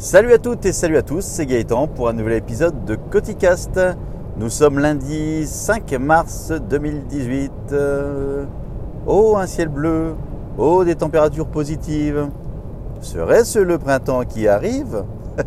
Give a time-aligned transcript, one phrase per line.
[0.00, 3.78] Salut à toutes et salut à tous, c'est Gaëtan pour un nouvel épisode de Coticast.
[4.38, 7.52] Nous sommes lundi 5 mars 2018.
[7.72, 8.46] Euh,
[9.06, 10.14] Oh, un ciel bleu.
[10.56, 12.28] Oh, des températures positives.
[13.02, 15.04] Serait-ce le printemps qui arrive?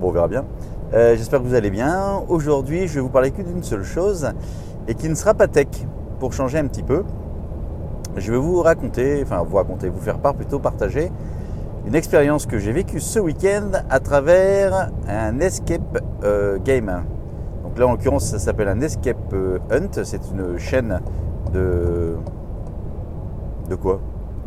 [0.00, 0.44] Bon, on verra bien.
[0.92, 2.24] Euh, J'espère que vous allez bien.
[2.28, 4.28] Aujourd'hui, je vais vous parler que d'une seule chose
[4.88, 5.68] et qui ne sera pas tech
[6.18, 7.04] pour changer un petit peu.
[8.16, 11.12] Je vais vous raconter, enfin vous raconter, vous faire part plutôt, partager
[11.88, 17.04] une expérience que j'ai vécue ce week-end à travers un escape euh, game.
[17.64, 20.04] Donc là, en l'occurrence, ça s'appelle un escape euh, hunt.
[20.04, 21.00] C'est une chaîne
[21.54, 22.16] de
[23.70, 24.00] de quoi?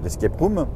[0.03, 0.67] L'escape room.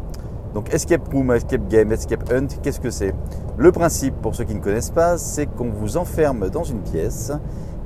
[0.56, 3.14] Donc escape room, escape game, escape hunt, qu'est-ce que c'est?
[3.58, 7.32] Le principe, pour ceux qui ne connaissent pas, c'est qu'on vous enferme dans une pièce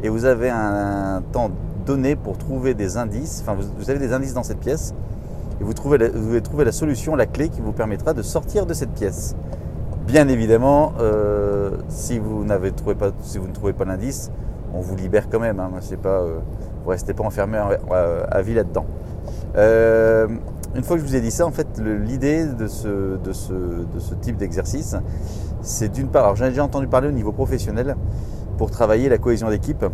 [0.04, 1.52] et vous avez un temps
[1.86, 3.42] donné pour trouver des indices.
[3.42, 4.94] Enfin, vous avez des indices dans cette pièce
[5.60, 8.66] et vous, trouvez la, vous trouver la solution, la clé qui vous permettra de sortir
[8.66, 9.36] de cette pièce.
[10.08, 12.44] Bien évidemment, euh, si, vous
[12.76, 14.32] trouvé pas, si vous ne trouvez pas l'indice,
[14.74, 15.60] on vous libère quand même.
[15.60, 15.70] Hein.
[15.82, 16.40] C'est pas, euh,
[16.84, 18.86] vous restez pas enfermé à, vie là-dedans.
[19.56, 20.28] Euh,
[20.76, 23.18] une fois que je vous ai dit ça, en fait, l'idée de ce,
[24.22, 24.96] type d'exercice,
[25.62, 27.96] c'est d'une part, alors j'en ai déjà entendu parler au niveau professionnel,
[28.58, 29.86] pour travailler la cohésion d'équipe,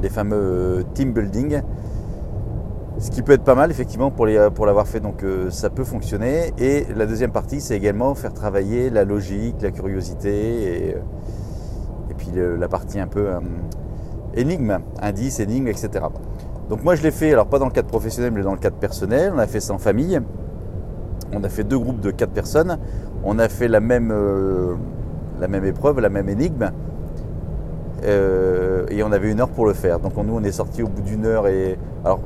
[0.00, 1.60] les fameux team building,
[3.02, 6.52] ce qui peut être pas mal effectivement pour l'avoir fait, donc euh, ça peut fonctionner.
[6.58, 10.88] Et la deuxième partie, c'est également faire travailler la logique, la curiosité et,
[12.10, 13.28] et puis la partie un peu
[14.34, 16.04] énigme, indice, énigme, etc.
[16.68, 18.76] Donc moi je l'ai fait, alors pas dans le cadre professionnel, mais dans le cadre
[18.76, 19.32] personnel.
[19.34, 20.20] On a fait ça en famille.
[21.32, 22.78] On a fait deux groupes de quatre personnes.
[23.24, 24.76] On a fait la même, euh,
[25.64, 26.70] épreuve, la même énigme.
[28.04, 29.98] Euh, et on avait une heure pour le faire.
[29.98, 32.20] Donc nous on est sorti au bout d'une heure et alors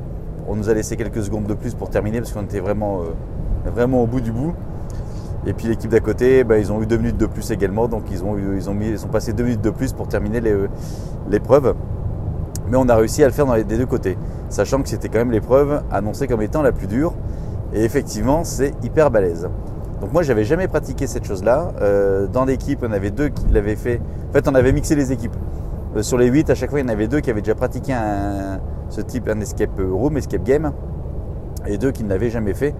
[0.47, 3.85] on nous a laissé quelques secondes de plus pour terminer parce qu'on était vraiment, euh,
[3.85, 4.53] au bout du bout.
[5.45, 8.03] Et puis l'équipe d'à côté, bah, ils ont eu deux minutes de plus également, donc
[8.11, 10.41] ils ont, ils ont, ils ont passé deux minutes de plus pour terminer
[11.29, 11.75] l'épreuve
[12.69, 14.17] mais on a réussi à le faire des deux côtés,
[14.49, 17.13] sachant que c'était quand même l'épreuve annoncée comme étant la plus dure.
[17.73, 19.49] Et effectivement, c'est hyper balèze.
[20.01, 21.71] Donc moi, j'avais jamais pratiqué cette chose-là.
[21.81, 23.99] Euh, dans l'équipe, on avait deux qui l'avaient fait.
[24.29, 25.35] En fait, on avait mixé les équipes.
[25.97, 27.55] Euh, sur les huit, à chaque fois, il y en avait deux qui avaient déjà
[27.55, 27.93] pratiqué
[28.89, 30.71] ce type, un escape room, escape game,
[31.65, 32.73] et deux qui ne l'avaient jamais fait.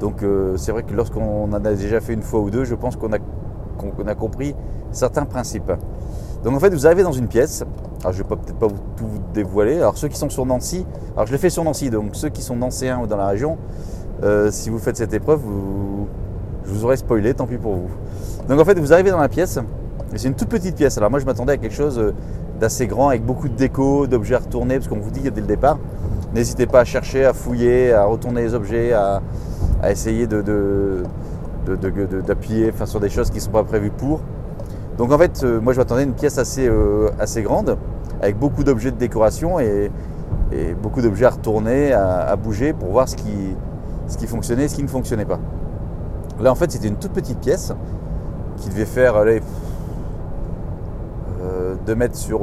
[0.00, 2.74] Donc euh, c'est vrai que lorsqu'on en a déjà fait une fois ou deux, je
[2.74, 4.54] pense qu'on a, compris
[4.90, 5.72] certains principes.
[6.44, 7.64] Donc en fait, vous arrivez dans une pièce.
[8.00, 9.76] Alors je vais peut-être pas vous, tout vous dévoiler.
[9.76, 12.42] Alors ceux qui sont sur Nancy, alors je l'ai fait sur Nancy, donc ceux qui
[12.42, 13.56] sont nancéens ou dans la région,
[14.22, 15.40] euh, si vous faites cette épreuve,
[16.64, 17.90] je vous aurais spoilé, tant pis pour vous.
[18.48, 19.58] Donc en fait, vous arrivez dans la pièce,
[20.18, 20.96] c'est une toute petite pièce.
[20.98, 22.12] Alors moi, je m'attendais à quelque chose euh,
[22.60, 25.46] d'assez grand, avec beaucoup de déco, d'objets à retourner, parce qu'on vous dit dès le
[25.46, 25.78] départ,
[26.34, 29.20] n'hésitez pas à chercher, à fouiller, à retourner les objets, à,
[29.90, 30.26] essayer
[32.26, 34.20] d'appuyer sur des choses qui ne sont pas prévues pour.
[34.98, 37.76] Donc en fait, euh, moi je m'attendais à une pièce assez, euh, assez grande,
[38.22, 39.90] avec beaucoup d'objets de décoration et,
[40.82, 44.88] beaucoup d'objets à retourner, à, bouger pour voir ce qui, fonctionnait et ce qui ne
[44.88, 45.40] fonctionnait pas.
[46.40, 47.74] Là en fait c'était une toute petite pièce
[48.58, 49.22] qui devait faire
[51.84, 52.40] 2 euh, mètres sur,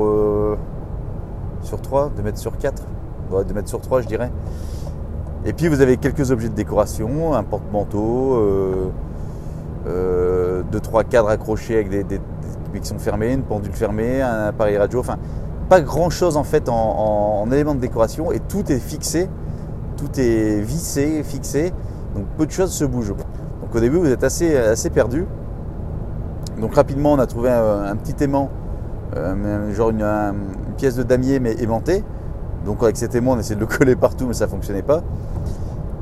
[1.62, 2.84] sur 3, 2 mètres sur 4,
[3.32, 4.32] 2 mètres sur 3 je dirais.
[5.46, 8.92] Et puis vous avez quelques objets de décoration, un porte-manteau,
[9.86, 12.22] deux, trois cadres accrochés avec des,
[12.80, 15.18] qui sont fermés, une pendule fermée, un appareil radio, enfin
[15.70, 19.30] pas grand chose en fait en, éléments de décoration et tout est fixé,
[19.98, 21.74] tout est vissé, fixé,
[22.16, 23.16] donc peu de choses se bougent.
[23.62, 25.26] Donc au début vous êtes assez, assez perdu.
[26.60, 28.50] Donc rapidement on a trouvé un, petit aimant,
[29.16, 30.06] euh, genre une,
[30.78, 32.04] pièce de damier mais aimantée.
[32.66, 35.02] Donc avec cet aimant on essaie de le coller partout mais ça ne fonctionnait pas.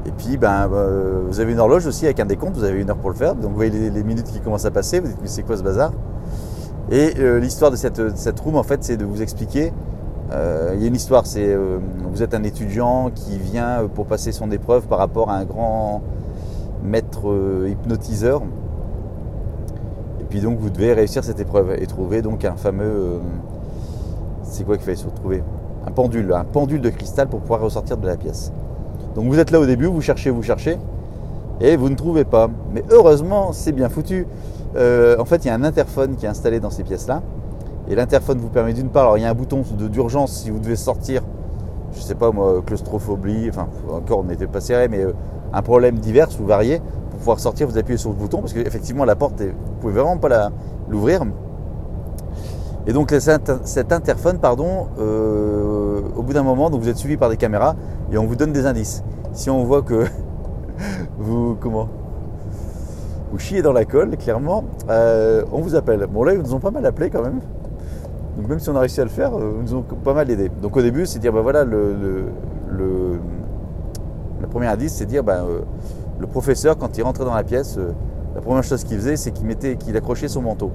[0.06, 2.90] Et puis ben, euh, vous avez une horloge aussi avec un décompte, vous avez une
[2.90, 3.36] heure pour le faire.
[3.36, 5.64] Donc vous voyez les, minutes qui commencent à passer, vous dites mais c'est quoi ce
[5.64, 5.92] bazar?
[6.90, 9.72] Et euh, l'histoire de cette, cette, room, en fait, c'est de vous expliquer.
[10.34, 14.50] Il y a une histoire, c'est vous êtes un étudiant qui vient pour passer son
[14.50, 16.02] épreuve par rapport à un grand
[16.82, 18.42] maître hypnotiseur.
[20.32, 23.20] Puis donc vous devez réussir cette épreuve et trouver donc un fameux.
[24.44, 25.44] c'est quoi qu'il fallait se retrouver
[25.86, 28.54] Un pendule, un pendule de cristal pour pouvoir ressortir de la pièce.
[29.14, 30.78] Donc vous êtes là au début, vous cherchez, vous cherchez,
[31.60, 32.50] et vous ne trouvez pas.
[32.74, 34.26] Mais heureusement, c'est bien foutu.
[34.78, 37.22] Euh, en fait, il y a un interphone qui est installé dans ces pièces-là.
[37.90, 40.60] Et l'interphone vous permet d'une part, alors il y a un bouton d'urgence si vous
[40.60, 41.24] devez sortir,
[41.94, 45.14] je sais pas moi, claustrophobie, enfin encore on n'était pas serré, mais euh,
[45.52, 46.80] un problème divers ou varié,
[47.22, 50.50] pouvoir sortir, vous appuyez sur le bouton, parce qu'effectivement la porte, vous pouvez vraiment pas
[50.90, 51.24] l'ouvrir.
[52.88, 57.30] Et donc cet interphone, pardon, euh, au bout d'un moment, donc vous êtes suivi par
[57.30, 57.76] des caméras
[58.12, 59.04] et on vous donne des indices.
[59.34, 60.06] Si on voit que
[61.20, 61.88] vous comment
[63.32, 66.06] vous chiez dans la colle, clairement, euh, on vous appelle.
[66.12, 67.40] Bon là, ils nous ont pas mal appelé quand même.
[68.38, 70.30] Donc même si on a réussi à le faire, euh, ils nous ont pas mal
[70.30, 70.50] aidé.
[70.62, 73.20] Donc au début, c'est dire, bah voilà, le, le,
[74.42, 75.62] le, premier indice, c'est dire, euh,
[76.22, 77.94] le professeur, quand il rentrait dans la pièce, euh,
[78.36, 80.72] la première chose qu'il faisait, c'est qu'il mettait, qu'il accrochait son manteau.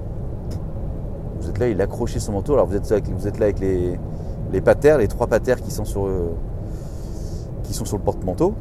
[1.39, 2.53] Vous êtes là, il accrochait son manteau.
[2.53, 6.35] Alors vous êtes, là avec les, patères, les trois patères qui sont sur, euh,
[7.63, 8.55] qui sont sur le porte-manteau.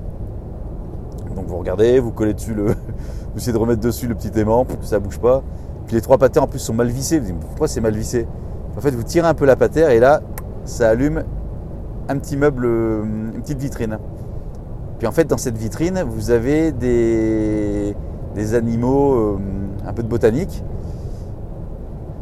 [1.34, 2.66] Donc vous regardez, vous collez dessus le,
[3.34, 5.42] vous essayez de remettre dessus le petit aimant pour que ça bouge pas.
[5.86, 7.18] Puis les trois patères en plus sont mal vissées.
[7.18, 8.28] Vous dites pourquoi c'est mal vissé?
[8.76, 10.20] En fait, vous tirez un peu la patère et là,
[10.64, 11.24] ça allume
[12.08, 13.98] un petit meuble, euh, une petite vitrine.
[14.98, 17.94] Puis en fait, dans cette vitrine, vous avez des,
[18.54, 19.38] animaux, euh,
[19.86, 20.62] un peu de botanique.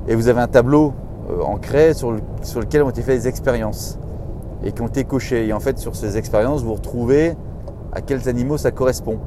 [0.08, 0.92] Et vous avez un tableau
[1.30, 3.98] euh, en craie sur, sur lequel ont été faites des expériences
[4.64, 5.46] et qui ont été cochées.
[5.46, 7.36] Et en fait, sur ces expériences, vous retrouvez
[7.92, 9.18] à quels animaux ça correspond.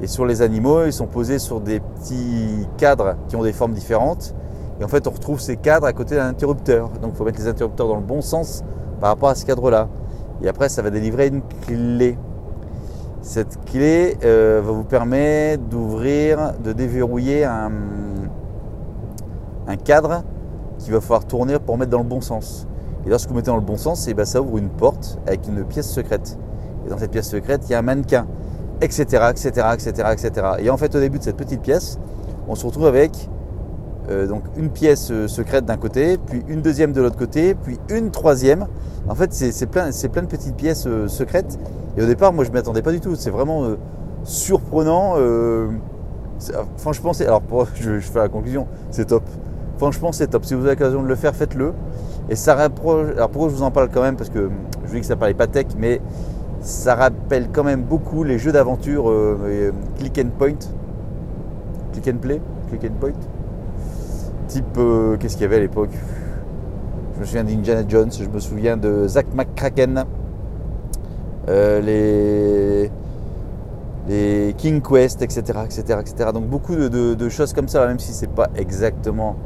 [0.00, 3.72] Et sur les animaux, ils sont posés sur des petits cadres qui ont des formes
[3.72, 4.34] différentes.
[4.80, 6.88] Et en fait, on retrouve ces cadres à côté d'un interrupteur.
[7.00, 8.64] Donc, il faut mettre les interrupteurs dans le bon sens
[9.00, 9.88] par rapport à ce cadre-là.
[10.42, 12.18] Et après, ça va délivrer une clé.
[13.22, 17.70] Cette clé euh, va vous permettre d'ouvrir, de déverrouiller un,
[19.84, 20.22] cadre
[20.78, 22.66] qui va falloir tourner pour mettre dans le bon sens.
[23.06, 25.46] Et lorsque vous mettez dans le bon sens, et ben ça ouvre une porte avec
[25.46, 26.36] une pièce secrète.
[26.84, 28.26] Et dans cette pièce secrète, il y a un mannequin,
[28.80, 30.46] etc., etc., etc., etc.
[30.58, 31.98] Et en fait, au début de cette petite pièce,
[32.48, 33.28] on se retrouve avec
[34.10, 37.78] euh, donc une pièce euh, secrète d'un côté, puis une deuxième de l'autre côté, puis
[37.88, 38.66] une troisième.
[39.08, 41.58] En fait, c'est plein, de petites pièces secrètes.
[41.96, 43.14] Et au départ, moi, je ne m'y attendais pas du tout.
[43.16, 43.76] C'est vraiment euh,
[44.24, 45.14] surprenant.
[45.18, 45.68] euh,
[46.76, 47.26] franchement, c'est.
[47.26, 49.24] Alors, pour- je, je fais la conclusion, c'est top.
[49.78, 50.44] Franchement, c'est top.
[50.44, 51.72] Si vous avez l'occasion de le faire, faites-le.
[52.30, 53.10] Et ça rapproche.
[53.16, 54.16] Alors, pourquoi je vous en parle quand même?
[54.16, 54.50] Parce que
[54.84, 56.00] je vous dis que ça parlait pas tech, mais
[56.60, 60.54] ça rappelle quand même beaucoup les jeux d'aventure euh, euh, click and point.
[61.92, 62.40] Click and play?
[62.68, 63.12] Click and point?
[64.48, 64.78] Type.
[65.18, 65.90] Qu'est-ce qu'il y avait à l'époque?
[67.16, 70.04] Je me souviens d'Indiana Jones, je me souviens de Zack McCracken.
[71.48, 72.90] Euh, les
[74.08, 76.30] les King Quest, etc., etc., etc.
[76.34, 79.36] Donc beaucoup de, choses comme ça, même si c'est pas exactement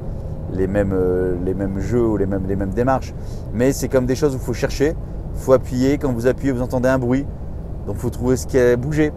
[0.53, 3.13] les mêmes, euh, les mêmes jeux ou les mêmes, les mêmes démarches,
[3.53, 4.95] mais c'est comme des choses où il faut chercher,
[5.35, 5.99] il faut appuyer.
[5.99, 7.27] Quand vous appuyez, vous entendez un bruit,
[7.87, 9.13] donc il faut trouver ce qui a bougé.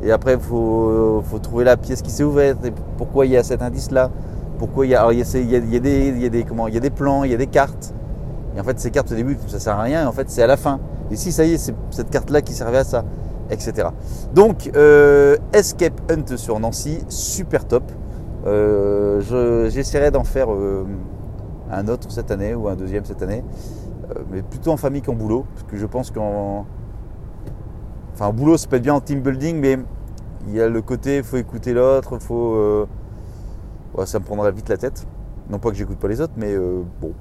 [0.00, 2.60] Et après, il faut, faut trouver la pièce qui s'est ouverte.
[2.96, 4.10] Pourquoi il y a cet indice-là?
[4.58, 7.94] Pourquoi il y a des plans, il y a des cartes.
[8.56, 10.04] Et en fait, ces cartes au début, ça sert à rien.
[10.04, 10.78] Et en fait, c'est à la fin.
[11.16, 13.04] Si ça y est, c'est cette carte-là qui servait à ça,
[13.50, 13.88] etc.
[14.34, 17.84] Donc, euh, Escape Hunt sur Nancy, super top.
[18.46, 20.84] Euh, je- J'essaierai d'en faire euh,
[21.70, 23.42] un autre cette année ou un deuxième cette année,
[24.10, 26.64] Euh, mais plutôt en famille qu'en boulot, parce que je pense qu'en
[28.14, 29.78] enfin en boulot, ça peut être bien en team building, mais
[30.46, 32.86] il y a le côté, faut écouter l'autre, faut, euh,
[34.06, 35.06] ça me prendrait vite la tête.
[35.50, 36.56] Non pas que j'écoute pas les autres, mais
[37.00, 37.12] bon,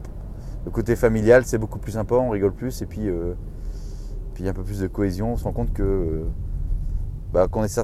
[0.65, 3.09] le côté familial, c'est beaucoup plus sympa, on rigole plus, et puis
[4.37, 5.33] puis un peu plus de cohésion.
[5.33, 6.23] On se rend compte que euh,
[7.33, 7.81] bah, qu'on est,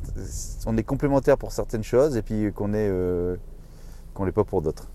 [0.68, 3.38] on est complémentaires pour certaines choses, et puis qu'on est euh,
[4.14, 4.88] qu'on l'est pas pour d'autres.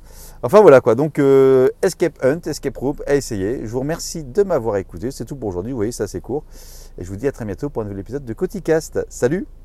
[0.45, 3.67] Enfin voilà quoi, donc euh, Escape Hunt, Escape Room à essayer.
[3.67, 6.45] Je vous remercie de m'avoir écouté, c'est tout pour aujourd'hui, vous voyez, c'est assez court.
[6.97, 9.05] Et je vous dis à très bientôt pour un nouvel épisode de Coticast.
[9.09, 9.58] Salut